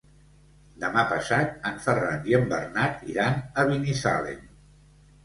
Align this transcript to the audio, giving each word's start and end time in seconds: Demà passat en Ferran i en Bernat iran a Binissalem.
Demà 0.83 1.01
passat 1.11 1.67
en 1.71 1.77
Ferran 1.83 2.25
i 2.31 2.37
en 2.37 2.47
Bernat 2.53 3.05
iran 3.13 3.37
a 3.41 3.67
Binissalem. 3.73 4.41